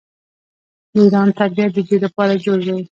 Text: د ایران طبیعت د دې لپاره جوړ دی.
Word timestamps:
د 0.93 0.95
ایران 1.03 1.29
طبیعت 1.39 1.71
د 1.75 1.79
دې 1.87 1.97
لپاره 2.05 2.33
جوړ 2.45 2.59
دی. 2.67 2.79